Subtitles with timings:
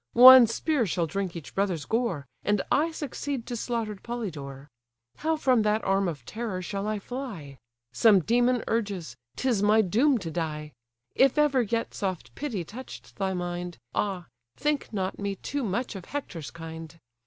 [0.13, 4.67] one spear shall drink each brother's gore, And I succeed to slaughter'd Polydore.
[5.17, 7.59] How from that arm of terror shall I fly?
[7.93, 9.15] Some demon urges!
[9.35, 10.73] 'tis my doom to die!
[11.13, 14.25] If ever yet soft pity touch'd thy mind, Ah!
[14.57, 16.99] think not me too much of Hector's kind!